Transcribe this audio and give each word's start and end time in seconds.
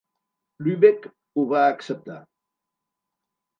Lübeck 0.67 1.03
ho 1.35 1.45
va 1.53 1.61
acceptar. 1.75 2.19